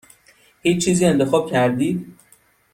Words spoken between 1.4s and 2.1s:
کردید؟